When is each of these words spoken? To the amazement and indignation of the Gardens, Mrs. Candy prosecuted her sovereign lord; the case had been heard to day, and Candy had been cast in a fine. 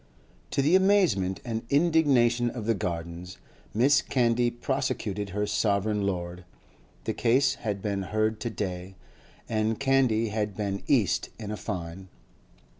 To 0.49 0.63
the 0.63 0.75
amazement 0.75 1.41
and 1.45 1.61
indignation 1.69 2.49
of 2.49 2.65
the 2.65 2.73
Gardens, 2.73 3.37
Mrs. 3.77 4.09
Candy 4.09 4.49
prosecuted 4.49 5.29
her 5.29 5.45
sovereign 5.45 6.07
lord; 6.07 6.43
the 7.03 7.13
case 7.13 7.53
had 7.61 7.83
been 7.83 8.01
heard 8.01 8.39
to 8.39 8.49
day, 8.49 8.95
and 9.47 9.79
Candy 9.79 10.29
had 10.29 10.57
been 10.57 10.79
cast 10.79 11.29
in 11.37 11.51
a 11.51 11.55
fine. 11.55 12.07